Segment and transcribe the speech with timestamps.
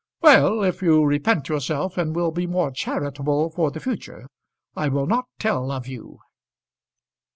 [0.23, 4.25] "Well; if you repent yourself, and will be more charitable for the future,
[4.75, 6.17] I will not tell of you."